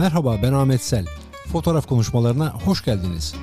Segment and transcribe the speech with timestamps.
[0.00, 1.06] Merhaba ben Ahmet Sel.
[1.52, 3.34] Fotoğraf konuşmalarına hoş geldiniz.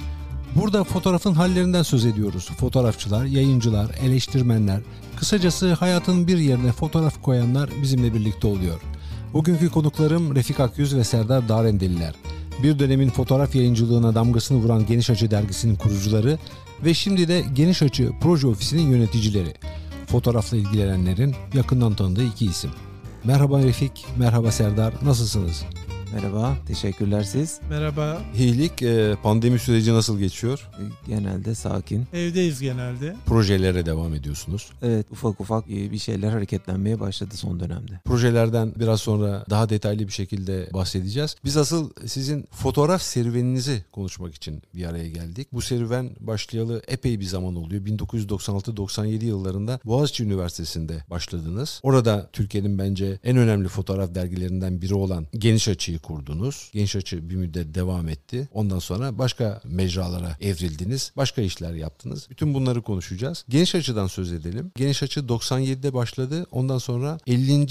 [0.55, 2.49] Burada fotoğrafın hallerinden söz ediyoruz.
[2.57, 4.81] Fotoğrafçılar, yayıncılar, eleştirmenler,
[5.15, 8.81] kısacası hayatın bir yerine fotoğraf koyanlar bizimle birlikte oluyor.
[9.33, 12.15] Bugünkü konuklarım Refik Akyüz ve Serdar Darendeliler.
[12.63, 16.39] Bir dönemin fotoğraf yayıncılığına damgasını vuran Geniş Açı dergisinin kurucuları
[16.85, 19.53] ve şimdi de Geniş Açı proje ofisinin yöneticileri.
[20.07, 22.71] Fotoğrafla ilgilenenlerin yakından tanıdığı iki isim.
[23.23, 25.63] Merhaba Refik, merhaba Serdar, nasılsınız?
[26.13, 27.59] Merhaba, teşekkürler siz.
[27.69, 28.21] Merhaba.
[28.37, 30.69] İyilik, e, pandemi süreci nasıl geçiyor?
[30.79, 32.07] E, genelde sakin.
[32.13, 33.15] Evdeyiz genelde.
[33.25, 34.69] Projelere devam ediyorsunuz.
[34.81, 37.99] Evet, ufak ufak e, bir şeyler hareketlenmeye başladı son dönemde.
[38.05, 41.35] Projelerden biraz sonra daha detaylı bir şekilde bahsedeceğiz.
[41.45, 45.47] Biz asıl sizin fotoğraf serüveninizi konuşmak için bir araya geldik.
[45.53, 47.85] Bu serüven başlayalı epey bir zaman oluyor.
[47.85, 51.79] 1996-97 yıllarında Boğaziçi Üniversitesi'nde başladınız.
[51.83, 56.69] Orada Türkiye'nin bence en önemli fotoğraf dergilerinden biri olan Geniş Açı'yı Açı'yı kurdunuz.
[56.73, 58.47] Genç Açı bir müddet devam etti.
[58.53, 61.11] Ondan sonra başka mecralara evrildiniz.
[61.17, 62.27] Başka işler yaptınız.
[62.29, 63.45] Bütün bunları konuşacağız.
[63.49, 64.71] Geniş Açı'dan söz edelim.
[64.75, 66.45] Geniş Açı 97'de başladı.
[66.51, 67.67] Ondan sonra 50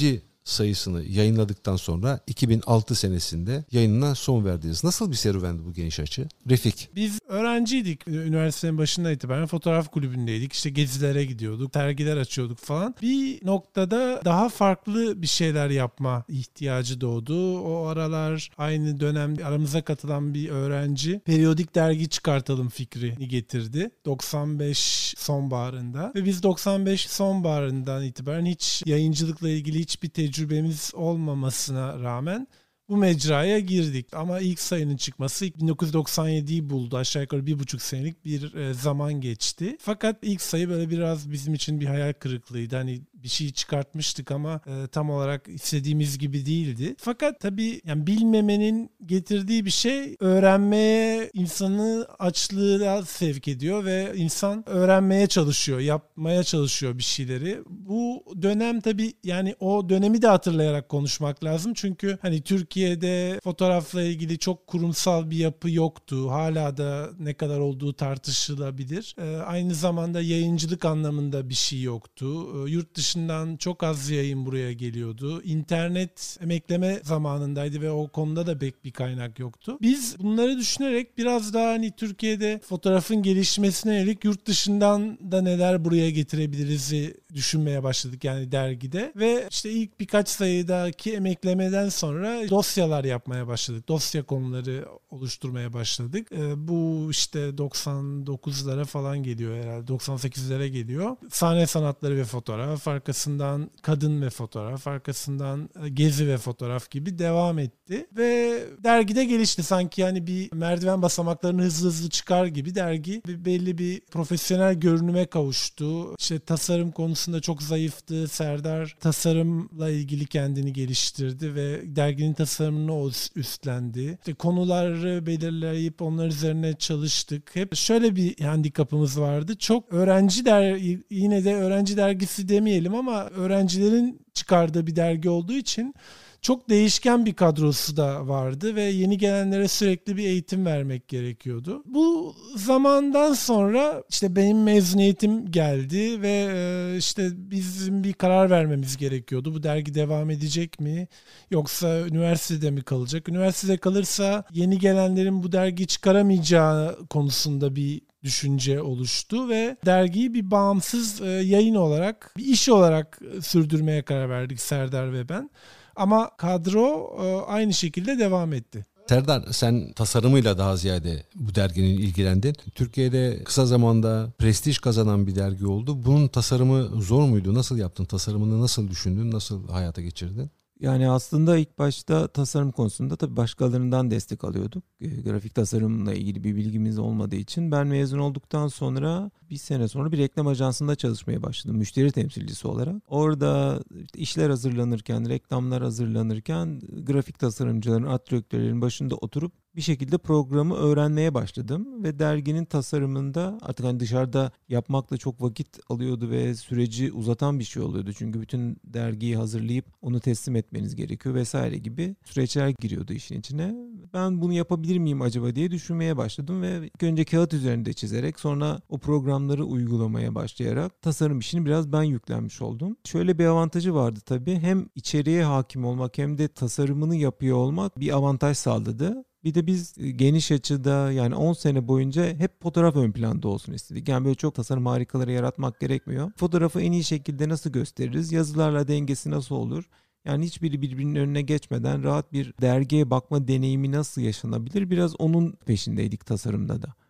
[0.47, 4.85] sayısını yayınladıktan sonra 2006 senesinde yayınına son verdiniz.
[4.85, 6.29] Nasıl bir serüvendi bu geniş açı?
[6.51, 6.89] Refik.
[6.95, 8.09] Biz öğrenciydik.
[8.09, 10.53] Üniversitenin başından itibaren fotoğraf kulübündeydik.
[10.53, 12.95] İşte gezilere gidiyorduk, sergiler açıyorduk falan.
[13.03, 17.61] Bir noktada daha farklı bir şeyler yapma ihtiyacı doğdu.
[17.61, 23.91] O aralar aynı dönem aramıza katılan bir öğrenci periyodik dergi çıkartalım fikrini getirdi.
[24.05, 32.47] 95 sonbaharında ve biz 95 sonbaharından itibaren hiç yayıncılıkla ilgili hiçbir tecrübe tecrübemiz olmamasına rağmen
[32.89, 34.15] bu mecraya girdik.
[34.15, 36.97] Ama ilk sayının çıkması 1997'yi buldu.
[36.97, 39.77] Aşağı yukarı bir buçuk senelik bir e, zaman geçti.
[39.81, 42.77] Fakat ilk sayı böyle biraz bizim için bir hayal kırıklığıydı.
[42.77, 46.95] Hani bir şey çıkartmıştık ama e, tam olarak istediğimiz gibi değildi.
[46.99, 55.27] Fakat tabii yani bilmemenin getirdiği bir şey öğrenmeye insanı açlığa sevk ediyor ve insan öğrenmeye
[55.27, 57.63] çalışıyor, yapmaya çalışıyor bir şeyleri.
[57.67, 61.75] Bu dönem tabii yani o dönemi de hatırlayarak konuşmak lazım.
[61.75, 66.31] Çünkü hani Türkiye'de fotoğrafla ilgili çok kurumsal bir yapı yoktu.
[66.31, 69.17] Hala da ne kadar olduğu tartışılabilir.
[69.19, 72.27] E, aynı zamanda yayıncılık anlamında bir şey yoktu.
[72.67, 75.43] E, yurt dışı dışından çok az yayın buraya geliyordu.
[75.43, 79.79] İnternet emekleme zamanındaydı ve o konuda da pek bir kaynak yoktu.
[79.81, 86.11] Biz bunları düşünerek biraz daha hani Türkiye'de fotoğrafın gelişmesine yönelik yurt dışından da neler buraya
[86.11, 86.93] getirebiliriz
[87.37, 93.89] düşünmeye başladık yani dergide ve işte ilk birkaç sayıdaki emeklemeden sonra dosyalar yapmaya başladık.
[93.89, 96.33] Dosya konuları oluşturmaya başladık.
[96.33, 99.93] E, bu işte 99'lara falan geliyor herhalde.
[99.93, 101.17] 98'lere geliyor.
[101.31, 107.59] Sahne sanatları ve fotoğraf, arkasından kadın ve fotoğraf, arkasından e, gezi ve fotoğraf gibi devam
[107.59, 108.07] etti.
[108.17, 114.01] Ve dergide gelişti sanki yani bir merdiven basamaklarını hızlı hızlı çıkar gibi dergi belli bir
[114.01, 116.15] profesyonel görünüme kavuştu.
[116.19, 116.93] İşte tasarım
[117.27, 118.29] konusunda çok zayıftı.
[118.29, 124.19] Serdar tasarımla ilgili kendini geliştirdi ve derginin tasarımını o üstlendi.
[124.19, 127.57] İşte konuları belirleyip onlar üzerine çalıştık.
[127.57, 129.57] Hep şöyle bir handikapımız vardı.
[129.59, 130.77] Çok öğrenci der
[131.11, 135.95] yine de öğrenci dergisi demeyelim ama öğrencilerin çıkardığı bir dergi olduğu için
[136.43, 141.83] çok değişken bir kadrosu da vardı ve yeni gelenlere sürekli bir eğitim vermek gerekiyordu.
[141.87, 149.55] Bu zamandan sonra işte benim mezuniyetim geldi ve e, işte bizim bir karar vermemiz gerekiyordu.
[149.55, 151.09] Bu dergi devam edecek mi
[151.51, 153.29] yoksa üniversitede mi kalacak?
[153.29, 161.21] Üniversitede kalırsa yeni gelenlerin bu dergi çıkaramayacağı konusunda bir düşünce oluştu ve dergiyi bir bağımsız
[161.21, 165.51] e, yayın olarak, bir iş olarak sürdürmeye karar verdik Serdar ve ben.
[165.97, 168.87] Ama kadro e, aynı şekilde devam etti.
[169.09, 172.55] Serdar sen tasarımıyla daha ziyade bu derginin ilgilendin.
[172.75, 176.05] Türkiye'de kısa zamanda prestij kazanan bir dergi oldu.
[176.07, 177.55] Bunun tasarımı zor muydu?
[177.55, 178.05] Nasıl yaptın?
[178.05, 179.31] Tasarımını nasıl düşündün?
[179.31, 180.51] Nasıl hayata geçirdin?
[180.81, 184.85] Yani aslında ilk başta tasarım konusunda tabii başkalarından destek alıyorduk.
[185.01, 190.13] E, grafik tasarımla ilgili bir bilgimiz olmadığı için ben mezun olduktan sonra bir sene sonra
[190.13, 193.03] bir reklam ajansında çalışmaya başladım müşteri temsilcisi olarak.
[193.09, 193.81] Orada
[194.15, 198.33] işler hazırlanırken, reklamlar hazırlanırken grafik tasarımcıların, art
[198.81, 205.43] başında oturup bir şekilde programı öğrenmeye başladım ve derginin tasarımında artık hani dışarıda yapmakla çok
[205.43, 208.13] vakit alıyordu ve süreci uzatan bir şey oluyordu.
[208.13, 213.75] Çünkü bütün dergiyi hazırlayıp onu teslim etmeniz gerekiyor vesaire gibi süreçler giriyordu işin içine.
[214.15, 218.99] ben bunu yapabilir miyim acaba diye düşünmeye başladım ve önce kağıt üzerinde çizerek sonra o
[219.37, 222.97] programları uygulamaya başlayarak tasarım işini biraz ben yüklenmiş oldum.
[223.05, 224.59] Şöyle bir avantajı vardı tabii.
[224.59, 229.25] Hem içeriye hakim olmak hem de tasarımını yapıyor olmak bir avantaj sağladı.
[229.45, 234.09] Bir de biz geniş açıda yani 10 sene boyunca hep fotoğraf ön planda olsun istedik.
[234.09, 236.33] Yani böyle çok tasarım harikaları yaratmak gerekmiyor.
[236.37, 238.33] Fotoğrafı en iyi şekilde nasıl gösteririz?
[238.33, 239.85] Yazılarla dengesi nasıl olur?
[240.25, 244.91] Yani hiçbiri birbirinin önüne geçmeden rahat bir dergiye bakma deneyimi nasıl yaşanabilir?
[244.91, 247.06] Biraz onun peşindeydik tasarımda da.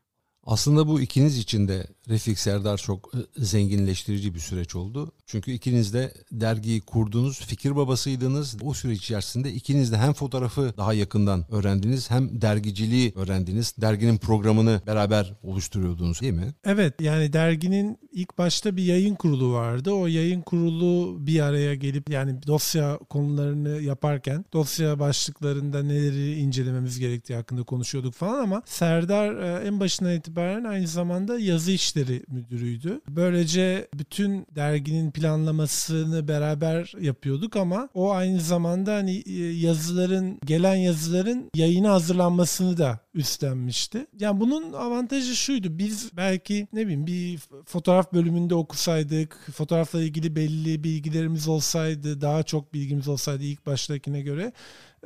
[0.46, 5.12] Aslında bu ikiniz için de Refik Serdar çok e, zenginleştirici bir süreç oldu.
[5.26, 8.56] Çünkü ikiniz de dergiyi kurdunuz, fikir babasıydınız.
[8.62, 13.75] O süreç içerisinde ikiniz de hem fotoğrafı daha yakından öğrendiniz hem dergiciliği öğrendiniz.
[13.81, 16.54] Derginin programını beraber oluşturuyordunuz değil mi?
[16.64, 19.91] Evet yani derginin ilk başta bir yayın kurulu vardı.
[19.93, 27.35] O yayın kurulu bir araya gelip yani dosya konularını yaparken dosya başlıklarında neleri incelememiz gerektiği
[27.35, 33.01] hakkında konuşuyorduk falan ama Serdar e, en başına itibaren aynı zamanda yazı işleri müdürüydü.
[33.09, 41.51] Böylece bütün derginin planlamasını beraber yapıyorduk ama o aynı zamanda hani e, yazıların gelen yazıların
[41.55, 44.07] yayına hazırlanmasını da üstlenmişti.
[44.21, 45.79] Yani bunun avantajı şuydu.
[45.79, 52.75] Biz belki ne bileyim bir fotoğraf bölümünde okusaydık, fotoğrafla ilgili belli bilgilerimiz olsaydı, daha çok
[52.75, 54.53] bilgimiz olsaydı ilk baştakine göre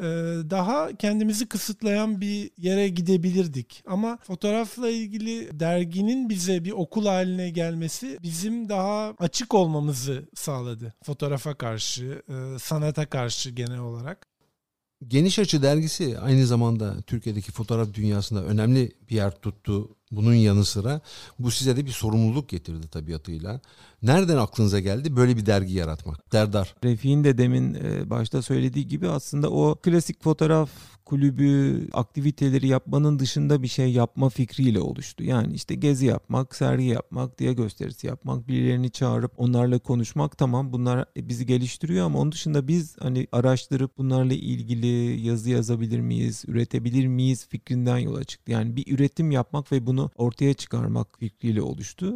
[0.00, 0.02] e,
[0.50, 3.82] daha kendimizi kısıtlayan bir yere gidebilirdik.
[3.86, 10.94] Ama fotoğrafla ilgili derginin bize bir okul haline gelmesi bizim daha açık olmamızı sağladı.
[11.04, 14.26] Fotoğrafa karşı, e, sanata karşı genel olarak.
[15.08, 19.96] Geniş Açı dergisi aynı zamanda Türkiye'deki fotoğraf dünyasında önemli bir yer tuttu.
[20.10, 21.00] Bunun yanı sıra
[21.38, 23.60] bu size de bir sorumluluk getirdi tabiatıyla.
[24.02, 26.16] Nereden aklınıza geldi böyle bir dergi yaratmak?
[26.32, 26.74] Serdar.
[26.84, 30.70] Refik'in de demin e, başta söylediği gibi aslında o klasik fotoğraf
[31.10, 35.24] kulübü aktiviteleri yapmanın dışında bir şey yapma fikriyle oluştu.
[35.24, 41.04] Yani işte gezi yapmak, sergi yapmak, diye gösterisi yapmak, birilerini çağırıp onlarla konuşmak tamam bunlar
[41.16, 47.46] bizi geliştiriyor ama onun dışında biz hani araştırıp bunlarla ilgili yazı yazabilir miyiz, üretebilir miyiz
[47.48, 48.52] fikrinden yola çıktı.
[48.52, 52.14] Yani bir üretim yapmak ve bunu ortaya çıkarmak fikriyle oluştu.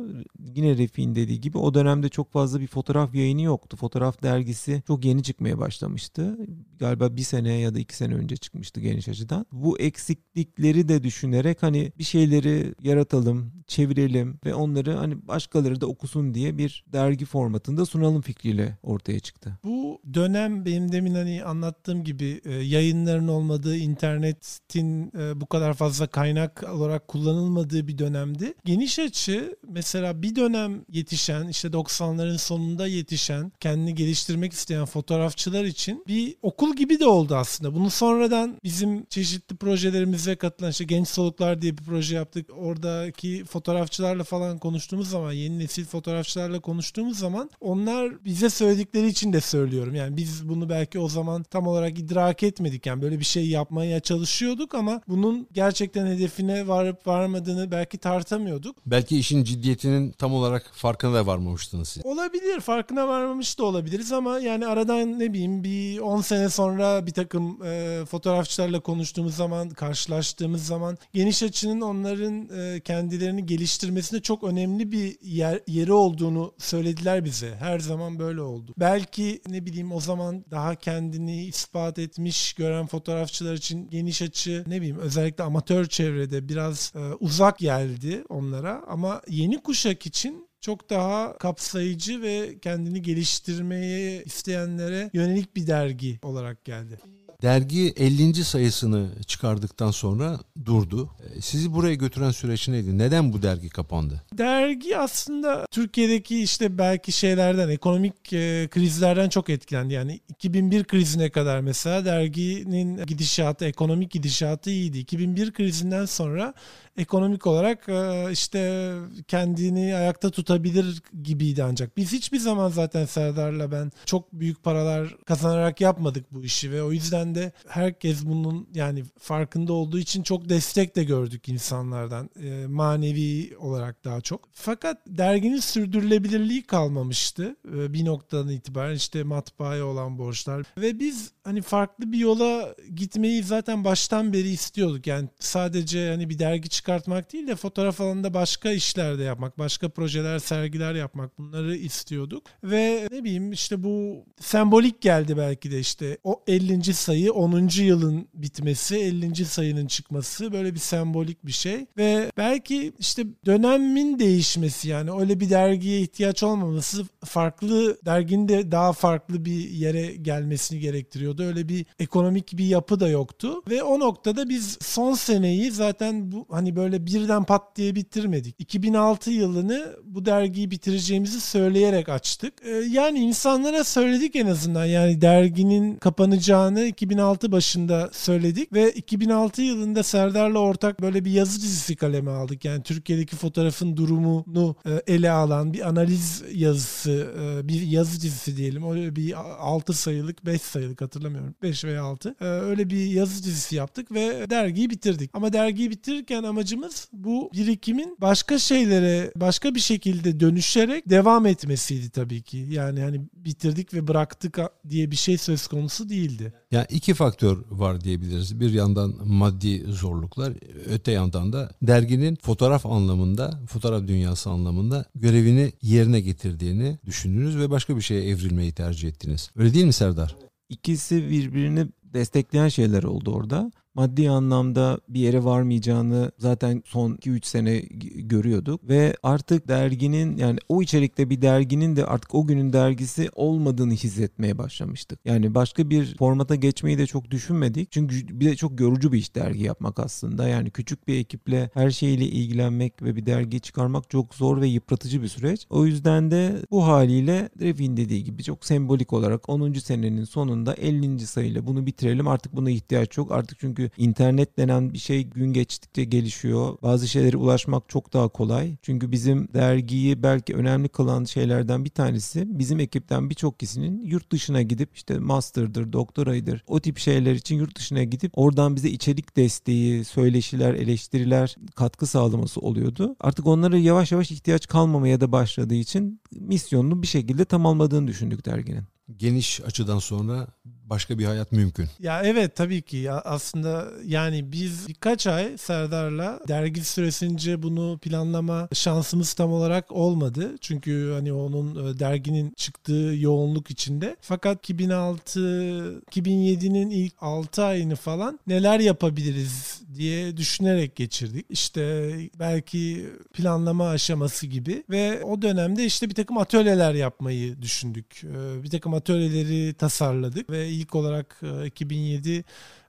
[0.54, 3.76] Yine Refik'in dediği gibi o dönemde çok fazla bir fotoğraf yayını yoktu.
[3.76, 6.38] Fotoğraf dergisi çok yeni çıkmaya başlamıştı.
[6.78, 9.46] Galiba bir sene ya da iki sene önce çıkmıştı geniş açıdan.
[9.52, 16.34] Bu eksiklikleri de düşünerek hani bir şeyleri yaratalım, çevirelim ve onları hani başkaları da okusun
[16.34, 19.58] diye bir dergi formatında sunalım fikriyle ortaya çıktı.
[19.64, 26.06] Bu dönem benim demin hani anlattığım gibi e, yayınların olmadığı, internetin e, bu kadar fazla
[26.06, 28.54] kaynak olarak kullanılmadığı bir dönemdi.
[28.64, 36.04] Geniş açı mesela bir dönem yetişen işte 90'ların sonunda yetişen kendini geliştirmek isteyen fotoğrafçılar için
[36.08, 37.74] bir okul gibi de oldu aslında.
[37.74, 42.50] Bunu sonradan bizim çeşitli projelerimize katılan işte Genç Soluklar diye bir proje yaptık.
[42.56, 49.40] Oradaki fotoğrafçılarla falan konuştuğumuz zaman yeni nesil fotoğrafçılarla konuştuğumuz zaman onlar bize söyledikleri için de
[49.40, 49.94] söylüyorum.
[49.94, 52.86] Yani biz bunu belki o zaman tam olarak idrak etmedik.
[52.86, 58.76] Yani böyle bir şey yapmaya çalışıyorduk ama bunun gerçekten hedefine varıp varmadığını belki tartamıyorduk.
[58.86, 62.06] Belki işin ciddiyetinin tam olarak farkına da varmamıştınız siz.
[62.06, 62.60] Olabilir.
[62.60, 67.62] Farkına varmamış da olabiliriz ama yani aradan ne bileyim bir 10 sene sonra bir takım
[67.64, 75.16] e, fotoğrafçılarla konuştuğumuz zaman, karşılaştığımız zaman geniş açının onların e, kendilerini geliştirmesinde çok önemli bir
[75.22, 77.54] yer, yeri olduğunu söylediler bize.
[77.58, 78.74] Her zaman böyle oldu.
[78.78, 84.76] Belki ne bileyim o zaman daha kendini ispat etmiş gören fotoğrafçılar için geniş açı ne
[84.76, 91.38] bileyim özellikle amatör çevrede biraz e, uzak geldi onlara ama yeni kuşak için çok daha
[91.38, 96.98] kapsayıcı ve kendini geliştirmeye isteyenlere yönelik bir dergi olarak geldi.
[97.44, 98.44] Dergi 50.
[98.44, 101.10] sayısını çıkardıktan sonra durdu.
[101.36, 102.98] E, sizi buraya götüren süreç neydi?
[102.98, 104.22] Neden bu dergi kapandı?
[104.32, 109.94] Dergi aslında Türkiye'deki işte belki şeylerden, ekonomik e, krizlerden çok etkilendi.
[109.94, 114.98] Yani 2001 krizine kadar mesela derginin gidişatı, ekonomik gidişatı iyiydi.
[114.98, 116.54] 2001 krizinden sonra
[116.96, 118.92] ekonomik olarak e, işte
[119.28, 121.96] kendini ayakta tutabilir gibiydi ancak.
[121.96, 126.92] Biz hiçbir zaman zaten Serdar'la ben çok büyük paralar kazanarak yapmadık bu işi ve o
[126.92, 133.56] yüzden de herkes bunun yani farkında olduğu için çok destek de gördük insanlardan e, manevi
[133.58, 134.48] olarak daha çok.
[134.52, 141.62] Fakat derginin sürdürülebilirliği kalmamıştı e, bir noktadan itibaren işte matbaaya olan borçlar ve biz hani
[141.62, 145.06] farklı bir yola gitmeyi zaten baştan beri istiyorduk.
[145.06, 149.88] Yani sadece hani bir dergi çıkartmak değil de fotoğraf alanında başka işler de yapmak, başka
[149.88, 152.46] projeler, sergiler yapmak bunları istiyorduk.
[152.64, 156.94] Ve ne bileyim işte bu sembolik geldi belki de işte o 50.
[156.94, 157.68] sayı sayı 10.
[157.82, 159.44] yılın bitmesi, 50.
[159.44, 165.50] sayının çıkması böyle bir sembolik bir şey ve belki işte dönemin değişmesi yani öyle bir
[165.50, 171.42] dergiye ihtiyaç olmaması farklı derginin de daha farklı bir yere gelmesini gerektiriyordu.
[171.42, 176.46] Öyle bir ekonomik bir yapı da yoktu ve o noktada biz son seneyi zaten bu
[176.50, 178.54] hani böyle birden pat diye bitirmedik.
[178.58, 182.54] 2006 yılını bu dergiyi bitireceğimizi söyleyerek açtık.
[182.64, 190.02] Ee, yani insanlara söyledik en azından yani derginin kapanacağını 2006 başında söyledik ve 2006 yılında
[190.02, 192.64] Serdar'la ortak böyle bir yazı dizisi kaleme aldık.
[192.64, 198.90] Yani Türkiye'deki fotoğrafın durumunu e, ele alan bir analiz yazısı, e, bir yazı dizisi diyelim.
[198.90, 201.54] Öyle bir 6 sayılık, 5 sayılık hatırlamıyorum.
[201.62, 202.34] 5 veya 6.
[202.40, 205.30] E, öyle bir yazı dizisi yaptık ve dergiyi bitirdik.
[205.34, 212.42] Ama dergiyi bitirirken amacımız bu birikimin başka şeylere, başka bir şekilde dönüşerek devam etmesiydi tabii
[212.42, 212.66] ki.
[212.70, 214.58] Yani hani bitirdik ve bıraktık
[214.88, 216.52] diye bir şey söz konusu değildi.
[216.74, 218.60] Yani iki faktör var diyebiliriz.
[218.60, 220.52] Bir yandan maddi zorluklar,
[220.90, 227.96] öte yandan da derginin fotoğraf anlamında, fotoğraf dünyası anlamında görevini yerine getirdiğini düşündünüz ve başka
[227.96, 229.50] bir şeye evrilmeyi tercih ettiniz.
[229.56, 230.36] Öyle değil mi Serdar?
[230.68, 237.78] İkisi birbirini destekleyen şeyler oldu orada maddi anlamda bir yere varmayacağını zaten son 2-3 sene
[238.14, 243.92] görüyorduk ve artık derginin yani o içerikte bir derginin de artık o günün dergisi olmadığını
[243.92, 245.20] hissetmeye başlamıştık.
[245.24, 247.92] Yani başka bir formata geçmeyi de çok düşünmedik.
[247.92, 250.48] Çünkü bir de çok yorucu bir iş dergi yapmak aslında.
[250.48, 255.22] Yani küçük bir ekiple her şeyle ilgilenmek ve bir dergi çıkarmak çok zor ve yıpratıcı
[255.22, 255.66] bir süreç.
[255.70, 259.72] O yüzden de bu haliyle Refin dediği gibi çok sembolik olarak 10.
[259.72, 261.26] senenin sonunda 50.
[261.26, 262.28] sayıyla bunu bitirelim.
[262.28, 263.32] Artık buna ihtiyaç yok.
[263.32, 266.76] Artık çünkü internet denen bir şey gün geçtikçe gelişiyor.
[266.82, 268.76] Bazı şeylere ulaşmak çok daha kolay.
[268.82, 274.62] Çünkü bizim dergiyi belki önemli kılan şeylerden bir tanesi bizim ekipten birçok kişinin yurt dışına
[274.62, 280.04] gidip işte master'dır, doktoraydır o tip şeyler için yurt dışına gidip oradan bize içerik desteği,
[280.04, 283.16] söyleşiler, eleştiriler katkı sağlaması oluyordu.
[283.20, 288.84] Artık onlara yavaş yavaş ihtiyaç kalmamaya da başladığı için misyonunu bir şekilde tamamladığını düşündük derginin.
[289.16, 290.46] Geniş açıdan sonra
[290.90, 291.88] başka bir hayat mümkün.
[291.98, 299.32] Ya evet tabii ki aslında yani biz birkaç ay Serdar'la dergi süresince bunu planlama şansımız
[299.32, 300.56] tam olarak olmadı.
[300.60, 304.16] Çünkü hani onun e, derginin çıktığı yoğunluk içinde.
[304.20, 311.46] Fakat 2006 2007'nin ilk 6 ayını falan neler yapabiliriz diye düşünerek geçirdik.
[311.50, 318.24] İşte belki planlama aşaması gibi ve o dönemde işte bir takım atölyeler yapmayı düşündük.
[318.24, 322.44] E, bir takım atölyeleri tasarladık ve ilk olarak 2007 e, e,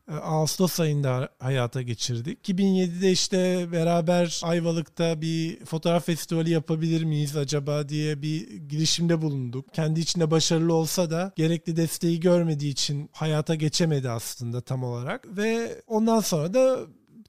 [0.08, 2.50] Ağustos ayında hayata geçirdik.
[2.50, 9.74] 2007'de işte beraber Ayvalık'ta bir fotoğraf festivali yapabilir miyiz acaba diye bir girişimde bulunduk.
[9.74, 15.38] Kendi içinde başarılı olsa da gerekli desteği görmediği için hayata geçemedi aslında tam olarak.
[15.38, 16.80] Ve ondan sonra da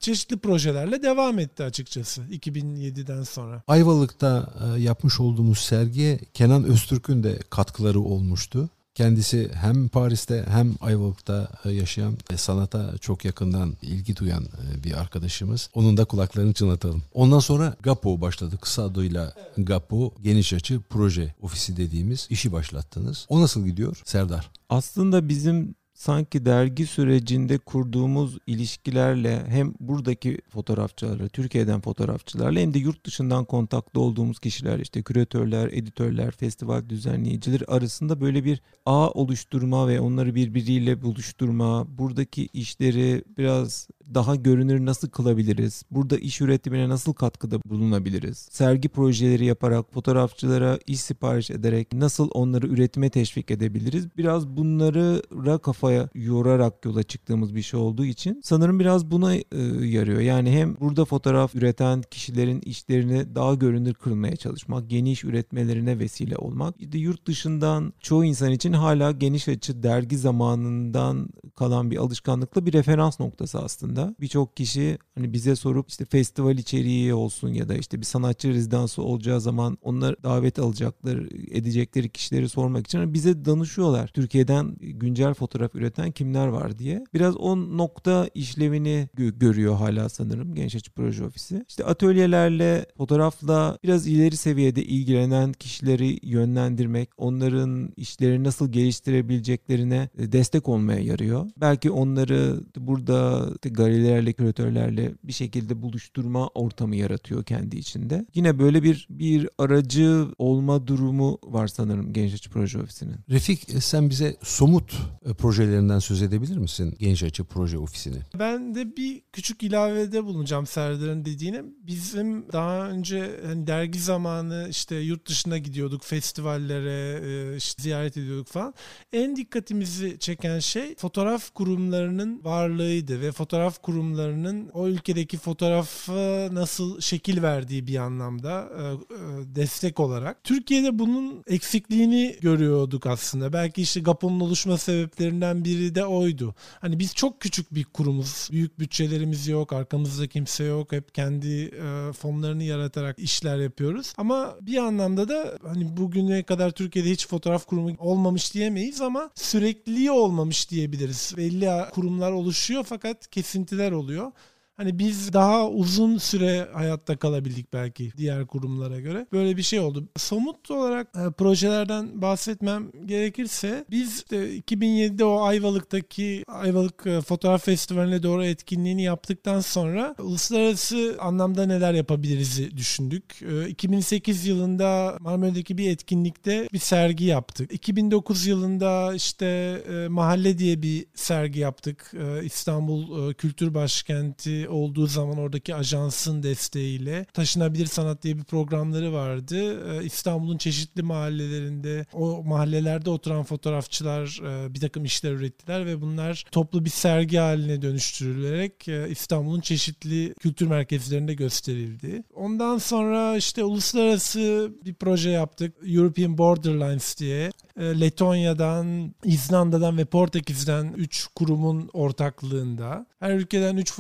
[0.01, 3.63] çeşitli projelerle devam etti açıkçası 2007'den sonra.
[3.67, 8.69] Ayvalık'ta e, yapmış olduğumuz sergiye Kenan Öztürk'ün de katkıları olmuştu.
[8.97, 15.01] Kendisi hem Paris'te hem Ayvalık'ta e, yaşayan ve sanata çok yakından ilgi duyan e, bir
[15.01, 15.71] arkadaşımız.
[15.75, 17.03] Onun da kulaklarını çınlatalım.
[17.15, 18.59] Ondan sonra GAPO başladı.
[18.61, 23.27] Kısa adıyla GAPO Geniş Açı Proje Ofisi dediğimiz işi başlattınız.
[23.29, 24.51] O nasıl gidiyor Serdar?
[24.69, 33.07] Aslında bizim sanki dergi sürecinde kurduğumuz ilişkilerle hem buradaki fotoğrafçılarla, Türkiye'den fotoğrafçılarla hem de yurt
[33.07, 40.01] dışından kontakta olduğumuz kişiler işte küratörler, editörler, festival düzenleyiciler arasında böyle bir ağ oluşturma ve
[40.01, 45.83] onları birbiriyle buluşturma, buradaki işleri biraz daha görünür nasıl kılabiliriz?
[45.91, 48.49] Burada iş üretimine nasıl katkıda bulunabiliriz?
[48.51, 54.07] Sergi projeleri yaparak, fotoğrafçılara iş sipariş ederek nasıl onları üretime teşvik edebiliriz?
[54.17, 55.23] Biraz bunları
[55.59, 59.45] kafaya yorarak yola çıktığımız bir şey olduğu için sanırım biraz buna e,
[59.83, 60.21] yarıyor.
[60.21, 66.75] Yani hem burada fotoğraf üreten kişilerin işlerini daha görünür kılmaya çalışmak, geniş üretmelerine vesile olmak.
[66.79, 72.73] İşte yurt dışından çoğu insan için hala geniş açı dergi zamanından kalan bir alışkanlıkla bir
[72.73, 74.15] referans noktası aslında aslında.
[74.21, 79.03] Birçok kişi hani bize sorup işte festival içeriği olsun ya da işte bir sanatçı rezidansı
[79.03, 81.19] olacağı zaman onlar davet alacaklar,
[81.51, 84.09] edecekleri kişileri sormak için hani bize danışıyorlar.
[84.09, 87.05] Türkiye'den güncel fotoğraf üreten kimler var diye.
[87.15, 91.65] Biraz o nokta işlevini gö- görüyor hala sanırım Genç Açı Proje Ofisi.
[91.69, 101.01] İşte atölyelerle, fotoğrafla biraz ileri seviyede ilgilenen kişileri yönlendirmek, onların işleri nasıl geliştirebileceklerine destek olmaya
[101.01, 101.47] yarıyor.
[101.61, 103.49] Belki onları burada
[103.87, 108.27] galerilerle, küratörlerle bir şekilde buluşturma ortamı yaratıyor kendi içinde.
[108.35, 113.17] Yine böyle bir bir aracı olma durumu var sanırım Genç Açı Proje Ofisi'nin.
[113.31, 114.93] Refik sen bize somut
[115.25, 118.17] e, projelerinden söz edebilir misin Genç Açı Proje Ofisi'ni?
[118.39, 121.63] Ben de bir küçük ilavede bulunacağım Serdar'ın dediğine.
[121.87, 128.49] Bizim daha önce hani dergi zamanı işte yurt dışına gidiyorduk festivallere e, işte ziyaret ediyorduk
[128.49, 128.75] falan.
[129.13, 137.43] En dikkatimizi çeken şey fotoğraf kurumlarının varlığıydı ve fotoğraf kurumlarının o ülkedeki fotoğrafı nasıl şekil
[137.43, 139.19] verdiği bir anlamda e, e,
[139.57, 140.45] destek olarak.
[140.45, 143.53] Türkiye'de bunun eksikliğini görüyorduk aslında.
[143.53, 146.55] Belki işte GAPO'nun oluşma sebeplerinden biri de oydu.
[146.81, 148.49] Hani biz çok küçük bir kurumuz.
[148.53, 149.73] Büyük bütçelerimiz yok.
[149.73, 150.93] Arkamızda kimse yok.
[150.93, 154.13] Hep kendi e, fonlarını yaratarak işler yapıyoruz.
[154.19, 160.11] Ama bir anlamda da hani bugüne kadar Türkiye'de hiç fotoğraf kurumu olmamış diyemeyiz ama sürekliliği
[160.11, 161.35] olmamış diyebiliriz.
[161.37, 163.31] Belli kurumlar oluşuyor fakat
[163.67, 164.33] kesintiler oluyor.
[164.77, 169.27] Hani biz daha uzun süre hayatta kalabildik belki diğer kurumlara göre.
[169.33, 170.09] Böyle bir şey oldu.
[170.17, 178.23] Somut olarak e, projelerden bahsetmem gerekirse biz de 2007'de o Ayvalık'taki Ayvalık e, Fotoğraf Festivali'ne
[178.23, 183.43] doğru etkinliğini yaptıktan sonra uluslararası anlamda neler yapabiliriz düşündük.
[183.43, 187.73] E, 2008 yılında Marmara'daki bir etkinlikte bir sergi yaptık.
[187.73, 189.47] 2009 yılında işte
[189.91, 192.13] e, Mahalle diye bir sergi yaptık.
[192.15, 199.13] E, İstanbul e, Kültür Başkenti olduğu zaman oradaki ajansın desteğiyle Taşınabilir Sanat diye bir programları
[199.13, 199.57] vardı.
[199.91, 206.45] Ee, İstanbul'un çeşitli mahallelerinde o mahallelerde oturan fotoğrafçılar e, bir takım işler ürettiler ve bunlar
[206.51, 212.23] toplu bir sergi haline dönüştürülerek e, İstanbul'un çeşitli kültür merkezlerinde gösterildi.
[212.35, 215.75] Ondan sonra işte uluslararası bir proje yaptık.
[215.87, 217.51] European Borderlines diye.
[217.77, 223.07] E, Letonya'dan, İzlanda'dan ve Portekiz'den 3 kurumun ortaklığında.
[223.21, 223.91] Her ülkeden 3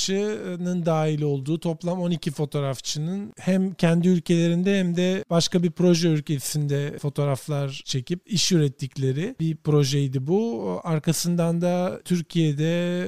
[0.00, 6.98] fotoğrafçının dahil olduğu toplam 12 fotoğrafçının hem kendi ülkelerinde hem de başka bir proje ülkesinde
[6.98, 10.80] fotoğraflar çekip iş ürettikleri bir projeydi bu.
[10.84, 12.64] Arkasından da Türkiye'de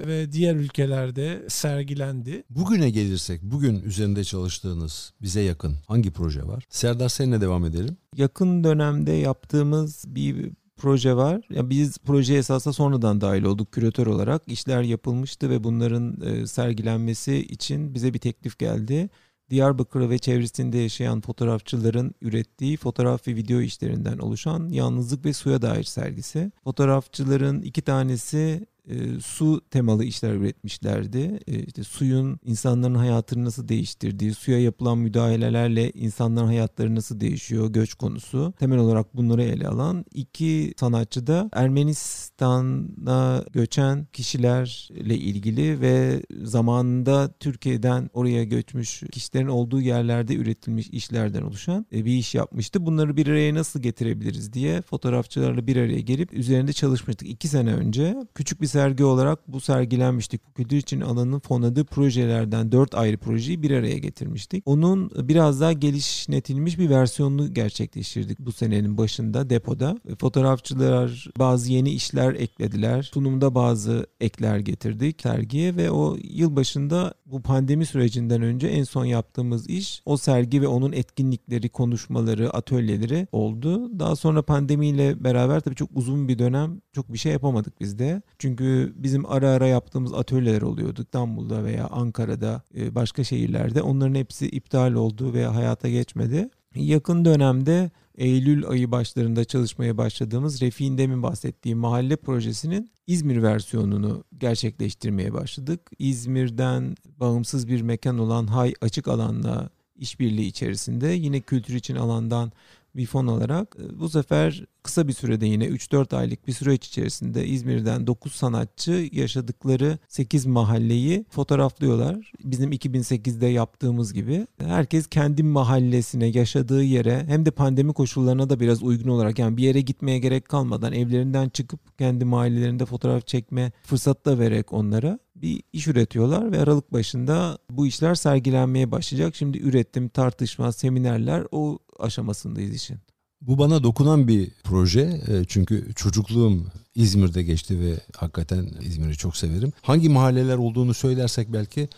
[0.07, 2.45] ve diğer ülkelerde sergilendi.
[2.51, 6.65] Bugüne gelirsek, bugün üzerinde çalıştığınız bize yakın hangi proje var?
[6.69, 7.97] Serdar seninle devam edelim.
[8.17, 10.51] Yakın dönemde yaptığımız bir
[10.83, 11.41] proje var.
[11.51, 14.43] Yani biz proje esasında sonradan dahil olduk küratör olarak.
[14.47, 19.11] İşler yapılmıştı ve bunların e, sergilenmesi için bize bir teklif geldi.
[19.51, 25.85] Diyarbakır ve çevresinde yaşayan fotoğrafçıların ürettiği fotoğraf ve video işlerinden oluşan Yalnızlık ve Suya Dair
[25.85, 26.53] sergisi.
[26.65, 31.41] Fotoğrafçıların iki tanesi e, su temalı işler üretmişlerdi.
[31.47, 37.95] E, işte suyun insanların hayatını nasıl değiştirdiği, suya yapılan müdahalelerle insanların hayatları nasıl değişiyor, göç
[37.95, 38.55] konusu.
[38.59, 48.11] Temel olarak bunları ele alan iki sanatçı da Ermenistan'a göçen kişilerle ilgili ve zamanında Türkiye'den
[48.13, 52.87] oraya göçmüş kişilerin olduğu yerlerde üretilmiş işlerden oluşan e, bir iş yapmıştı.
[52.87, 57.29] Bunları bir araya nasıl getirebiliriz diye fotoğrafçılarla bir araya gelip üzerinde çalışmıştık.
[57.29, 60.47] iki sene önce küçük bir sergi olarak bu sergilenmiştik.
[60.47, 64.63] Bu kültür için alanın fonladığı projelerden dört ayrı projeyi bir araya getirmiştik.
[64.67, 69.97] Onun biraz daha gelişnetilmiş bir versiyonunu gerçekleştirdik bu senenin başında depoda.
[70.19, 73.03] Fotoğrafçılar bazı yeni işler eklediler.
[73.03, 79.05] Sunumda bazı ekler getirdik sergiye ve o yıl başında bu pandemi sürecinden önce en son
[79.05, 83.99] yaptığımız iş o sergi ve onun etkinlikleri, konuşmaları, atölyeleri oldu.
[83.99, 88.23] Daha sonra pandemiyle beraber tabii çok uzun bir dönem çok bir şey yapamadık biz de.
[88.39, 93.83] Çünkü bizim ara ara yaptığımız atölyeler oluyordu İstanbul'da veya Ankara'da e, başka şehirlerde.
[93.83, 96.49] Onların hepsi iptal oldu veya hayata geçmedi.
[96.75, 105.33] Yakın dönemde Eylül ayı başlarında çalışmaya başladığımız Refik'in demin bahsettiği mahalle projesinin İzmir versiyonunu gerçekleştirmeye
[105.33, 105.91] başladık.
[105.99, 112.53] İzmir'den bağımsız bir mekan olan Hay Açık Alan'la işbirliği içerisinde yine kültür için alandan
[112.97, 117.47] bir fon alarak e, bu sefer kısa bir sürede yine 3-4 aylık bir süreç içerisinde
[117.47, 122.33] İzmir'den 9 sanatçı yaşadıkları 8 mahalleyi fotoğraflıyorlar.
[122.45, 124.47] Bizim 2008'de yaptığımız gibi.
[124.59, 129.63] Herkes kendi mahallesine, yaşadığı yere hem de pandemi koşullarına da biraz uygun olarak yani bir
[129.63, 135.63] yere gitmeye gerek kalmadan evlerinden çıkıp kendi mahallelerinde fotoğraf çekme fırsatı da vererek onlara bir
[135.73, 139.37] iş üretiyorlar ve Aralık başında bu işler sergilenmeye başlayacak.
[139.37, 142.99] Şimdi üretim, tartışma, seminerler o aşamasındayız işin.
[143.41, 149.73] Bu bana dokunan bir proje e, çünkü çocukluğum İzmir'de geçti ve hakikaten İzmir'i çok severim.
[149.83, 151.89] Hangi mahalleler olduğunu söylersek belki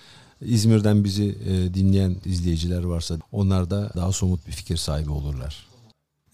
[0.40, 5.73] İzmir'den bizi e, dinleyen izleyiciler varsa onlar da daha somut bir fikir sahibi olurlar.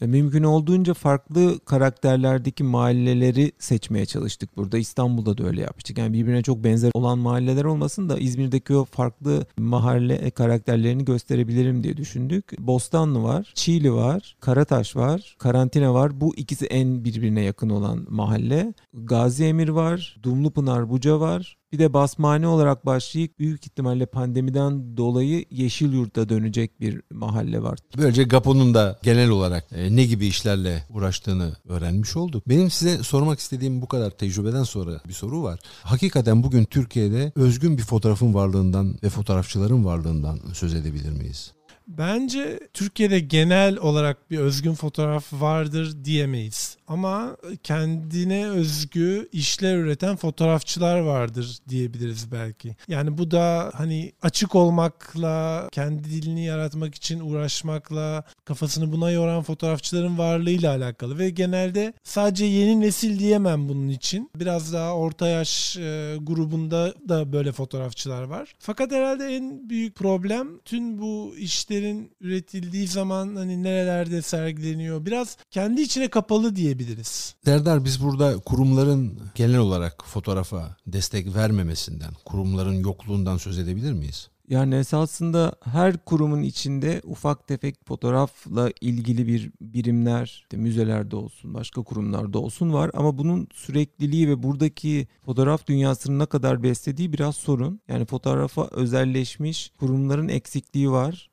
[0.00, 4.78] E, mümkün olduğunca farklı karakterlerdeki mahalleleri seçmeye çalıştık burada.
[4.78, 5.98] İstanbul'da da öyle yapmıştık.
[5.98, 11.96] Yani birbirine çok benzer olan mahalleler olmasın da İzmir'deki o farklı mahalle karakterlerini gösterebilirim diye
[11.96, 12.58] düşündük.
[12.58, 16.20] Bostanlı var, Çiğli var, Karataş var, Karantina var.
[16.20, 18.74] Bu ikisi en birbirine yakın olan mahalle.
[18.94, 21.59] Gazi Emir var, Dumlupınar Buca var.
[21.72, 27.78] Bir de basmane olarak başlayıp büyük ihtimalle pandemiden dolayı Yeşil Yurt'a dönecek bir mahalle var.
[27.98, 32.48] Böylece Gapo'nun da genel olarak e, ne gibi işlerle uğraştığını öğrenmiş olduk.
[32.48, 35.60] Benim size sormak istediğim bu kadar tecrübeden sonra bir soru var.
[35.82, 41.52] Hakikaten bugün Türkiye'de özgün bir fotoğrafın varlığından ve fotoğrafçıların varlığından söz edebilir miyiz?
[41.98, 46.76] Bence Türkiye'de genel olarak bir özgün fotoğraf vardır diyemeyiz.
[46.90, 52.76] Ama kendine özgü işler üreten fotoğrafçılar vardır diyebiliriz belki.
[52.88, 60.18] Yani bu da hani açık olmakla, kendi dilini yaratmak için uğraşmakla, kafasını buna yoran fotoğrafçıların
[60.18, 61.18] varlığıyla alakalı.
[61.18, 64.30] Ve genelde sadece yeni nesil diyemem bunun için.
[64.36, 68.54] Biraz daha orta yaş e, grubunda da böyle fotoğrafçılar var.
[68.58, 75.36] Fakat herhalde en büyük problem tüm bu işleri ürünlerin üretildiği zaman hani nerelerde sergileniyor biraz
[75.50, 77.34] kendi içine kapalı diyebiliriz.
[77.44, 84.28] Serdar biz burada kurumların genel olarak fotoğrafa destek vermemesinden, kurumların yokluğundan söz edebilir miyiz?
[84.48, 91.82] Yani esasında her kurumun içinde ufak tefek fotoğrafla ilgili bir birimler, işte müzelerde olsun, başka
[91.82, 97.80] kurumlarda olsun var ama bunun sürekliliği ve buradaki fotoğraf dünyasını ne kadar beslediği biraz sorun.
[97.88, 101.29] Yani fotoğrafa özelleşmiş kurumların eksikliği var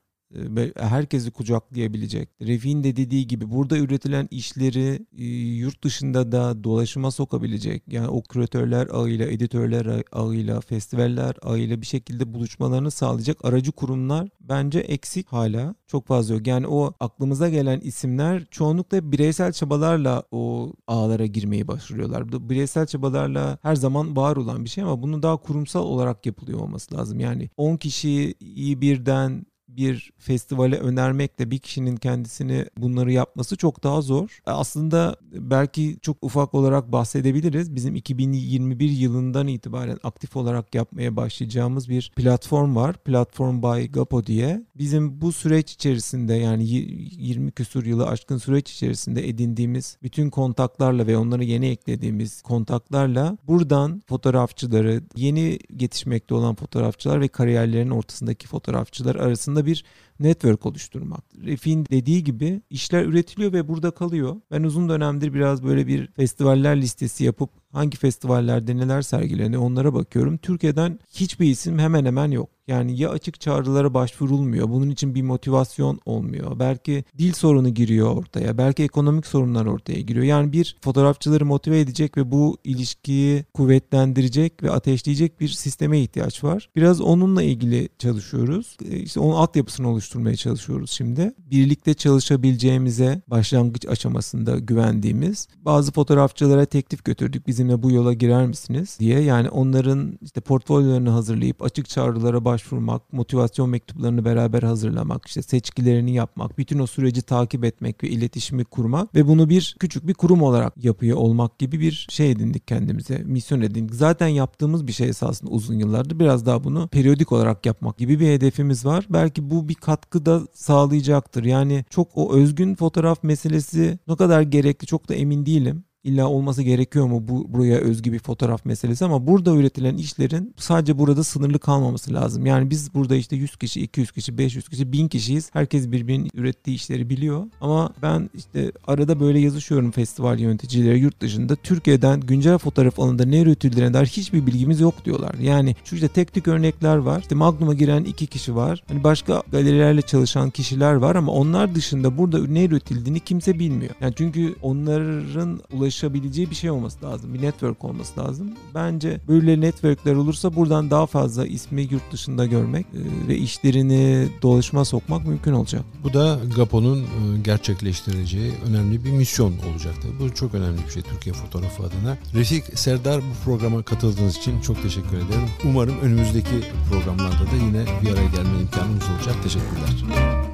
[0.76, 2.30] herkesi kucaklayabilecek.
[2.42, 7.84] Refik'in de dediği gibi burada üretilen işleri e, yurt dışında da dolaşıma sokabilecek.
[7.88, 14.80] Yani o küratörler ağıyla, editörler ağıyla, festivaller ağıyla bir şekilde buluşmalarını sağlayacak aracı kurumlar bence
[14.80, 15.76] eksik hala.
[15.88, 16.48] Çok fazla yok.
[16.48, 22.50] Yani o aklımıza gelen isimler çoğunlukla bireysel çabalarla o ağlara girmeyi başarıyorlar.
[22.50, 26.96] Bireysel çabalarla her zaman var olan bir şey ama bunun daha kurumsal olarak yapılıyor olması
[26.96, 27.20] lazım.
[27.20, 29.46] Yani 10 kişiyi iyi birden
[29.78, 34.40] bir festivale önermekle bir kişinin kendisini bunları yapması çok daha zor.
[34.46, 37.76] Aslında belki çok ufak olarak bahsedebiliriz.
[37.76, 42.96] Bizim 2021 yılından itibaren aktif olarak yapmaya başlayacağımız bir platform var.
[42.98, 44.66] Platform by Gapo diye.
[44.78, 51.18] Bizim bu süreç içerisinde yani 20 küsur yılı aşkın süreç içerisinde edindiğimiz bütün kontaklarla ve
[51.18, 59.67] onları yeni eklediğimiz kontaklarla buradan fotoğrafçıları, yeni yetişmekte olan fotoğrafçılar ve kariyerlerin ortasındaki fotoğrafçılar arasında
[59.68, 59.86] bir
[60.20, 61.24] network oluşturmak.
[61.44, 64.36] Refin dediği gibi işler üretiliyor ve burada kalıyor.
[64.52, 70.38] Ben uzun dönemdir biraz böyle bir festivaller listesi yapıp hangi festivallerde neler sergileniyor onlara bakıyorum.
[70.38, 72.50] Türkiye'den hiçbir isim hemen hemen yok.
[72.68, 74.70] Yani ya açık çağrılara başvurulmuyor.
[74.70, 76.60] Bunun için bir motivasyon olmuyor.
[76.60, 78.58] Belki dil sorunu giriyor ortaya.
[78.58, 80.26] Belki ekonomik sorunlar ortaya giriyor.
[80.26, 86.70] Yani bir fotoğrafçıları motive edecek ve bu ilişkiyi kuvvetlendirecek ve ateşleyecek bir sisteme ihtiyaç var.
[86.76, 88.78] Biraz onunla ilgili çalışıyoruz.
[88.92, 91.34] E, işte onun altyapısını oluşturmaya çalışıyoruz şimdi.
[91.38, 97.48] Birlikte çalışabileceğimize başlangıç aşamasında güvendiğimiz bazı fotoğrafçılara teklif götürdük.
[97.58, 99.20] Bizimle bu yola girer misiniz diye.
[99.20, 106.14] Yani onların işte portfolyolarını hazırlayıp açık çağrılara baş başvurmak, motivasyon mektuplarını beraber hazırlamak, işte seçkilerini
[106.14, 110.42] yapmak, bütün o süreci takip etmek ve iletişimi kurmak ve bunu bir küçük bir kurum
[110.42, 113.96] olarak yapıyor olmak gibi bir şey edindik kendimize, misyon edindik.
[113.96, 118.28] Zaten yaptığımız bir şey esasında uzun yıllardır biraz daha bunu periyodik olarak yapmak gibi bir
[118.28, 119.06] hedefimiz var.
[119.10, 121.44] Belki bu bir katkı da sağlayacaktır.
[121.44, 126.64] Yani çok o özgün fotoğraf meselesi ne kadar gerekli çok da emin değilim illa olması
[126.64, 131.60] gerekiyor mu bu buraya özgü bir fotoğraf meselesi ama burada üretilen işlerin sadece burada sınırlı
[131.60, 132.46] kalmaması lazım.
[132.46, 135.50] Yani biz burada işte 100 kişi, 200 kişi, 500 kişi, 1000 kişiyiz.
[135.54, 137.46] Herkes birbirinin ürettiği işleri biliyor.
[137.62, 141.56] Ama ben işte arada böyle yazışıyorum festival yöneticileri yurt dışında.
[141.56, 145.36] Türkiye'den güncel fotoğraf alanında ne üretildiğine dair hiçbir bilgimiz yok diyorlar.
[145.42, 147.22] Yani şu işte teknik örnekler var.
[147.22, 148.84] İşte Magnum'a giren iki kişi var.
[148.88, 153.96] Hani başka galerilerle çalışan kişiler var ama onlar dışında burada ne üretildiğini kimse bilmiyor.
[154.02, 157.34] Yani çünkü onların ulaş ulaşabileceği bir şey olması lazım.
[157.34, 158.52] Bir network olması lazım.
[158.76, 164.86] Bence böyle networkler olursa buradan daha fazla ismi yurt dışında görmek e, ve işlerini dolaşıma
[164.86, 165.84] sokmak mümkün olacak.
[166.04, 167.06] Bu da GAPO'nun e,
[167.44, 170.10] gerçekleştireceği önemli bir misyon olacaktır.
[170.20, 172.18] Bu çok önemli bir şey Türkiye fotoğrafı adına.
[172.34, 175.50] Refik Serdar bu programa katıldığınız için çok teşekkür ederim.
[175.66, 179.36] Umarım önümüzdeki programlarda da yine bir araya gelme imkanımız olacak.
[179.44, 180.47] Teşekkürler.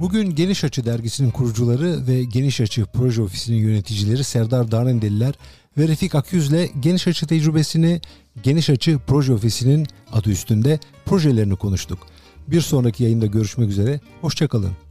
[0.00, 5.34] Bugün Geniş Açı dergisinin kurucuları ve Geniş Açı proje ofisinin yöneticileri Serdar Darendeliler
[5.78, 8.00] ve Refik Akyüz'le Geniş Açı tecrübesini
[8.42, 11.98] Geniş Açı proje ofisinin adı üstünde projelerini konuştuk.
[12.48, 14.00] Bir sonraki yayında görüşmek üzere.
[14.20, 14.87] Hoşçakalın.